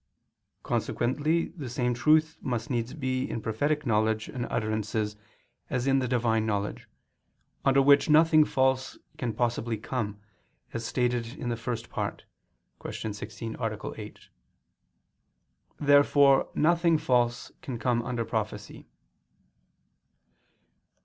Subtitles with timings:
[0.63, 5.15] Consequently the same truth must needs be in prophetic knowledge and utterances,
[5.69, 6.89] as in the Divine knowledge,
[7.63, 10.19] under which nothing false can possibly come,
[10.73, 12.25] as stated in the First Part
[12.81, 13.13] (Q.
[13.13, 13.93] 16, A.
[14.01, 14.19] 8).
[15.79, 18.87] Therefore nothing false can come under prophecy.